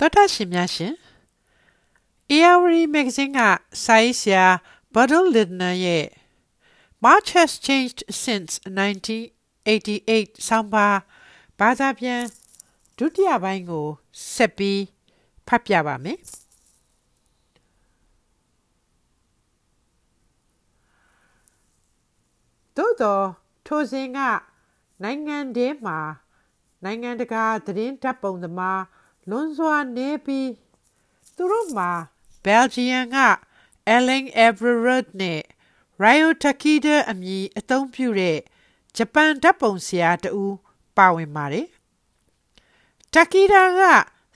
[0.00, 0.94] တော်တာရှင်များရှင်
[2.32, 3.40] ARI magazine က
[3.84, 4.44] စာရေးဆရာ
[4.94, 6.06] Buttle Lidner ရဲ့
[7.04, 10.98] March has changed since 1988ဆောင်းပါး
[11.58, 12.22] ဘာသာပြန်
[12.98, 13.86] ဒုတိယပိုင်းကို
[14.34, 14.82] ဆက်ပြီး
[15.48, 16.18] ဖတ်ပြပါမယ်
[22.76, 23.24] သို့တော့
[23.66, 24.18] ထိုစဉ်က
[25.02, 25.98] နိုင်ငံထဲမှာ
[26.84, 28.80] နိုင်ငံတကာသတင်းတပ်ပုံသမား
[29.30, 30.50] လွန်စွာနေပြီး
[31.36, 31.90] သူတို့မှာ
[32.44, 33.18] ဘယ်ဂျီယန်က
[33.94, 35.40] Ellen Everett နဲ့
[36.02, 38.38] Ryo Takeda အမည်အသုံးပြုတဲ့
[38.96, 40.54] ဂျပန်ဓာတ်ပုံဆရာတဦး
[40.96, 41.66] ပါဝင်ပါတယ်။
[43.14, 43.80] Takeda က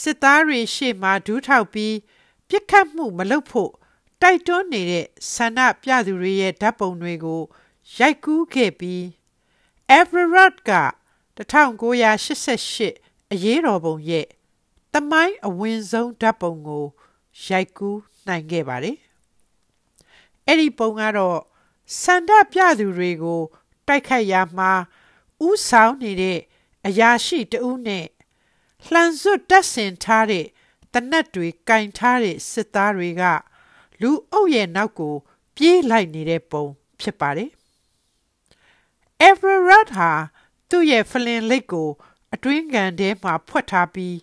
[0.00, 1.94] စစ်သားတွေရှေ့မှာဒူးထောက်ပြီး
[2.48, 3.72] ပြစ်ခတ်မှုမလုပ်ဖို့
[4.22, 7.42] တိုက်တွန်းနေတဲ့ဆန္ဒပြသူတွေရဲ့ဓာတ်ပုံတွေကို
[7.98, 9.02] ရိုက်ကူးခဲ့ပြီး
[9.98, 10.72] Everett က
[11.38, 14.26] 1988အရေးတော်ပုံရဲ့
[14.98, 16.84] တမိုင်းအဝင်ဆုံးဓာတ်ပုံကို
[17.46, 18.96] ရိုက်ကူးနိုင်ခဲ့ပါတယ်။
[20.46, 21.38] အဲ့ဒီပုံကတော့
[22.02, 23.40] စန္ဒပြသူတွေကို
[23.86, 24.72] တိုက်ခိုက်ရမှာ
[25.46, 26.38] ဥဆောင်နေတဲ့
[26.86, 28.06] အရာရှိတဦးနဲ့
[28.90, 30.46] လှန်စွတ်တက်ဆင်ထားတဲ့
[30.92, 33.22] တနက်တွေကင်ထားတဲ့စစ်သားတွေက
[34.00, 35.14] လူအုပ်ရဲ့နောက်ကို
[35.56, 36.64] ပြေးလိုက်နေတဲ့ပုံ
[37.00, 37.50] ဖြစ်ပါတယ်။
[39.28, 40.10] Everett ဟာ
[40.68, 41.88] သူ့ရဲ့ဖလင်လိတ်ကို
[42.34, 44.16] အတွင်းကန်ထဲမှာဖွက်ထားပြီး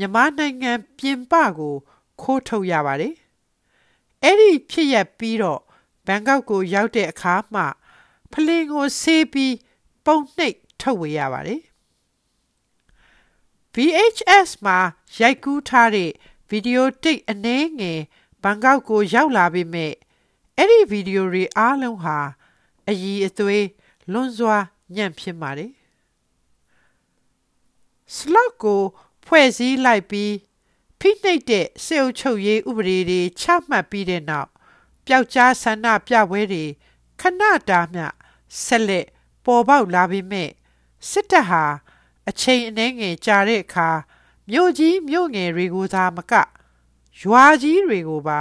[0.00, 1.74] မြန်မာနိုင်ငံပြင်ပကို
[2.20, 3.14] ခိုးထုတ်ရပါတယ်။
[4.24, 5.60] အဲ့ဒီဖြစ်ရပြီးတော့
[6.06, 7.62] ဘန်ကောက်ကိုရောက်တဲ့အခါမှ
[8.32, 9.54] ဖလင်ကိုဆေးပြီး
[10.04, 11.60] ပုံနှိပ်ထုတ်ဝေရပါတယ်။
[13.74, 14.78] VHS မှာ
[15.18, 16.10] ရိုက်ကူးထားတဲ့
[16.48, 18.00] ဗီဒီယိုတိတ်အနှဲငယ်
[18.42, 19.92] ဘန်ကောက်ကိုရောက်လာပေမဲ့
[20.56, 22.18] အဲ့ဒီဗီဒီယိုတွေအားလုံးဟာ
[22.88, 23.66] အည်အသွေး
[24.12, 24.56] လွန်စွာ
[24.96, 25.70] ညံ့ဖြစ်ပါတယ်။
[28.16, 28.82] slot ကို
[29.32, 30.34] ဖွဲ့စည်းလိုက်ပြီး
[31.00, 34.50] ဖိနှိပ်တဲ့စေအုပ်ချုပ်ရေးဥပဒေတွေချမှတ်ပြီးတဲ့နောက်
[35.06, 36.64] ပျောက်ကြားဆန္ဒပြပွဲတွေ
[37.20, 38.06] ခဏတာမျှ
[38.64, 39.06] ဆက်လက်
[39.44, 40.50] ပေါ်ပေါက်လာပေမဲ့
[41.10, 41.64] စစ်တပ်ဟာ
[42.28, 43.88] အချိန်အနည်းငယ်ကြာတဲ့အခါ
[44.50, 46.32] မြို့ကြီးမြို့ငယ်တွေကိုသာမက
[47.20, 48.40] ရွာကြီးတွေကိုပါ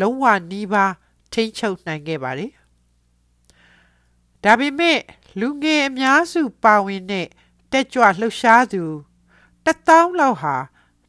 [0.00, 0.92] လုံးဝနီးပါး
[1.32, 2.52] ထိန်းချုပ်နိုင်ခဲ့ပါတယ်။
[4.44, 4.98] ဒါပေမဲ့
[5.40, 7.26] လူငယ်အများစုပါဝင်တဲ့
[7.72, 8.82] တက်ကြွလှုပ်ရှားသူ
[9.66, 10.56] တထောင်လောက်ဟာ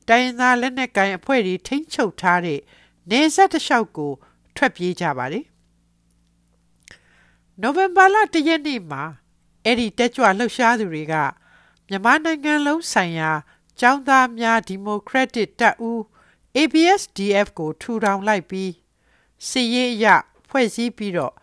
[0.10, 2.60] တိုင်းသားလက်နက်ကိုင်အဖွဲ့တွေထိန်းချုပ်ထားတဲ့
[3.10, 4.12] နေဆက်တလျှောက်ကို
[4.56, 5.46] ထွက်ပြေးကြပါတယ်။
[7.62, 9.04] နိုဝင်ဘာလတရက်နေ့မှာ
[9.66, 11.14] အဲ့ဒီတက်ကြွလှုပ်ရှားသူတွေက
[11.88, 13.30] မြန်မာနိုင်ငံလုံးဆိုင်ရာ
[13.82, 16.00] ចောင်းသားများဒီမိုကရက်တစ်တပ်ဦး
[16.58, 18.72] ABSDF ကိုထူထောင်လိုက်ပြီး
[19.50, 20.06] စစ်ရေးအရ
[20.50, 21.34] ဖွဲ့စည်းပြီးတော့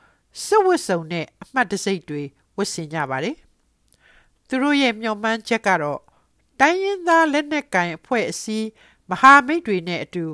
[0.44, 2.22] စစ်ဝတ်စုံနဲ့အမှတ်တစိတ်တွေ
[2.56, 3.37] ဝတ်ဆင်ကြပါတယ်။
[4.49, 6.00] သူတို့ရဲ့မျှော်မှန်းချက်ကတော့
[6.60, 8.69] တိုင်းရင်းသားလက်နက်ကင်အဖွဲ့အစည်း
[9.10, 10.25] မဟာမိတ်တွေနဲ့အတူ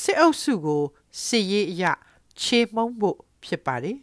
[0.00, 0.82] စစ်အုပ်စုကို
[1.24, 1.84] စစ်ရေးအရ
[2.40, 3.98] ချေမှုန်းဖို့ဖြစ်ပါတယ်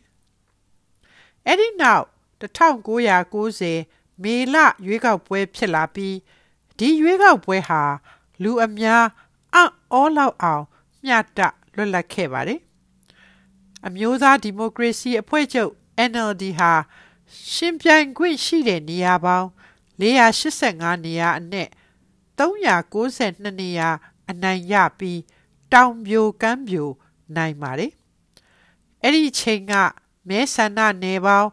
[1.48, 2.06] ။အဲ့ဒီနောက်
[2.42, 6.16] 1990မေလရွေးကောက်ပွဲဖြစ်လာပြီး
[6.78, 7.82] ဒီရွေးကောက်ပွဲဟာ
[8.44, 9.06] လူအများ
[9.54, 9.70] အံ့
[10.00, 10.64] ဩလောက်အောင်
[11.06, 11.40] မျှတ
[11.76, 12.60] လွတ်လပ်ခဲ့ပါတယ်။
[13.86, 15.72] အမျိုးသားဒီမိုကရေစီအဖွဲ့ချုပ်
[16.12, 16.72] NLD ဟာ
[17.54, 19.50] ရှင်ပြိုင်ခွင့်ရှိတဲ့နေရာပေါင်း
[20.00, 21.70] 485နေရာအနက်
[22.38, 23.90] 392နေရာ
[24.30, 25.20] အနိုင်ရပြီး
[25.74, 26.90] တောင်ပြိုကမ်းပြို
[27.36, 27.92] နိုင်ပါတယ်။
[29.04, 29.74] အဲ့ဒီချိန်က
[30.30, 31.50] မဲဆန္ဒနယ်ပေါင်း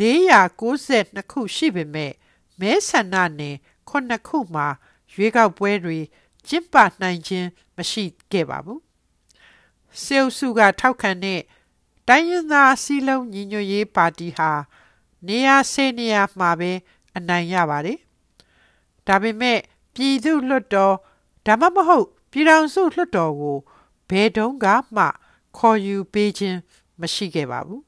[0.00, 2.12] 492ခုရှိပေမဲ့
[2.60, 3.56] မဲဆန္ဒနယ်
[3.90, 4.66] 9ခုမှာ
[5.12, 5.98] ရွေးကောက်ပွဲတွေ
[6.48, 8.80] ကျင်းပနိုင်ခြင်းမရှိခဲ့ပါဘူး။
[10.02, 11.40] စေအုပ်စုကထောက်ခံတဲ့
[12.08, 14.50] တိုင်းရင်းသားစီလုံးညီညွတ်ရေးပါတီဟာ
[15.26, 16.72] နေရာဆယ်နေရာမှာပဲ
[17.16, 17.98] အနိုင်ရပါတယ်။
[19.06, 19.58] ဒါပေမဲ့
[19.94, 20.94] ပြည်သူလွှတ်တော်
[21.46, 23.58] ဒါမှမဟုတ်ပြည်ထောင်စုလွှတ်တော်ကို
[24.08, 24.66] ဘယ်တုန်းက
[24.96, 25.04] မှ
[25.56, 26.58] ခေါ်ယူပေးခြင်း
[27.00, 27.82] မရှိခဲ့ပါဘူး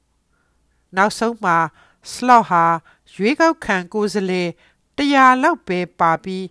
[0.97, 1.57] ။နောက်ဆုံးမှာ
[2.13, 2.65] slot ဟာ
[3.15, 4.49] ရွေးကောက်ခံကိုယ်စားလှယ်
[4.97, 6.45] တရားလောက်ပဲပါပြီး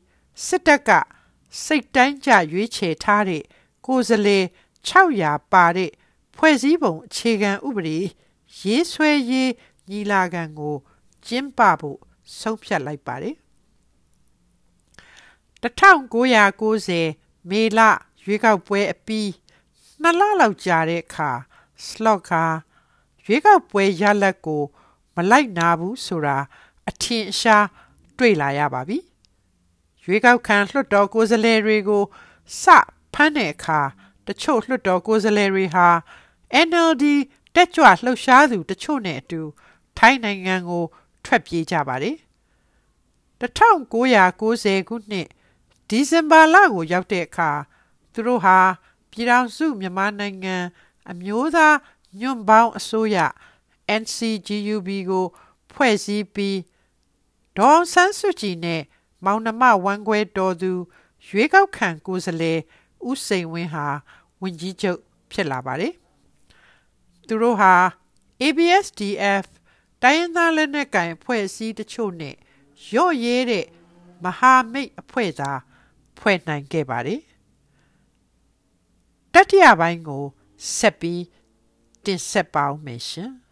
[0.46, 0.92] စစ်တပ်က
[1.64, 3.44] စိတ်တိုင်းကြရွေးချယ်ထားတဲ့
[3.86, 4.46] ကိုယ်စားလှယ်
[4.88, 5.92] 600ပါတဲ့
[6.36, 8.00] ဖွဲ့စည်းပုံအခြေခံဥပဒေ
[8.62, 9.52] ရေးဆွဲရေး
[9.90, 10.76] ညီလာခံကို
[11.26, 12.00] ကျင်းပဖို့
[12.40, 13.36] ဆုံးဖြတ်လိုက်ပါတယ်
[15.64, 17.80] 1990မေလ
[18.24, 19.32] ရွေးကောက်ပွဲအပြီး
[20.02, 21.32] နှစ်လလောက်ကြာတဲ့အခါ
[21.86, 22.32] slot က
[23.26, 24.64] ရွေးကောက်ပွဲရလဒ်ကို
[25.16, 26.38] မလိုက်နာဘူးဆိုတာ
[26.90, 27.66] အထင်အရှား
[28.18, 28.98] တွေ့လာရပါပြီ
[30.04, 32.04] ရွေးကောက်ခံလွှတ်တော်ကိုယ်စားလှယ်တွေကို
[32.62, 32.64] စ
[33.14, 33.80] ဖမ်းတဲ့အခါ
[34.28, 35.88] တချို့လွှတ်တော်ကိုယ်စားလှယ်တွေဟာ
[36.68, 37.06] NLD
[37.56, 39.42] တက်ကြွလှုပ်ရှားသူတချို့နဲ့အတူ
[39.98, 40.84] ထိုင်းနိုင်ငံကို
[41.26, 42.16] ထွက်ပြေးကြပါတယ်
[43.42, 45.28] 1990ခုနှစ်
[45.90, 47.52] ဒီဇင်ဘာလကိုရောက်တဲ့အခါ
[48.14, 48.58] သူတို့ဟာ
[49.12, 50.56] ပြည်ထောင်စုမြန်မာနိုင်ငံ
[51.12, 51.76] အမျိုးသား
[52.20, 53.18] ညွန့်ပေါင်းအစိုးရ
[54.02, 55.26] NCGUB ကို
[55.72, 56.60] ဖွဲ့စည်းပြီး
[57.58, 58.82] ဒေါ်ဆန်းစုကြည်နဲ့
[59.26, 60.72] မောင်နှမဝမ်းခွဲတော်သူ
[61.28, 62.60] ရွေးကောက်ခံကိုယ်စားလှယ်
[63.10, 63.88] ဦးစိန်ဝင်းဟာ
[64.42, 65.00] ဝင်ကြီးချုပ်
[65.32, 65.94] ဖြစ်လာပါတယ်။
[67.28, 67.74] သူတို့ဟာ
[68.42, 69.46] ABSDF
[70.04, 72.36] တိုင်းရင်းသားလက်နက်ကိုင်အဖွဲ့အစည်းတချို့နဲ့
[72.96, 73.66] ရော့ရဲတဲ့
[74.24, 75.52] မဟာမိတ်အဖွဲ့သာ
[76.20, 77.22] ဖွဲ့နိုင်ခဲ့ပါတယ်။
[79.34, 80.24] တတိယပိုင်းကို
[80.78, 81.22] ဆက်ပြီး
[82.06, 83.32] တင်ဆက်ပါဦးမယ်ရှင်။